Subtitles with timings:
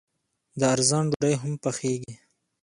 [0.59, 2.13] د ارزن ډوډۍ هم پخیږي.